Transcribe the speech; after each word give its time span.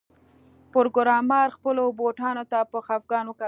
پروګرامر 0.73 1.47
خپلو 1.57 1.83
بوټانو 1.99 2.43
ته 2.51 2.59
په 2.71 2.79
خفګان 2.85 3.25
وکتل 3.27 3.39